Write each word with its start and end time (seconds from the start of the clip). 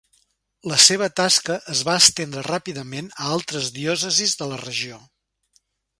La 0.71 0.77
seva 0.85 1.09
tasca 1.19 1.57
es 1.75 1.83
va 1.89 1.97
estendre 2.03 2.43
ràpidament 2.47 3.11
a 3.19 3.27
altres 3.37 3.69
diòcesis 3.79 4.37
de 4.41 4.49
la 4.55 4.59
regió. 4.65 4.99